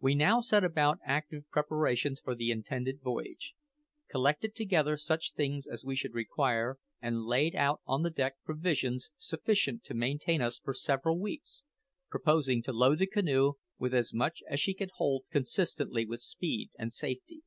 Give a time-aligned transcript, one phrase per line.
[0.00, 3.54] We now set about active preparations for the intended voyage:
[4.10, 9.10] collected together such things as we should require, and laid out on the deck provisions
[9.18, 11.62] sufficient to maintain us for several weeks,
[12.08, 16.70] purposing to load the canoe with as much as she could hold consistently with speed
[16.76, 17.42] and safety.